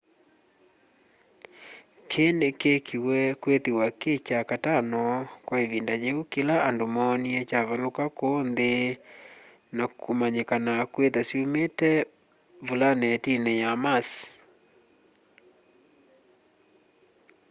[2.09, 5.03] kĩĩ nĩkĩĩkĩĩwe kwĩthĩwa kĩ kya katano
[5.45, 8.73] kwa ĩvinda yĩũ kĩla andũ moonĩe kyavalũka kũũ nthĩ
[9.75, 11.91] nakũmanyĩkana kwĩtha syũmite
[12.65, 14.09] vũlanetinĩ ya mars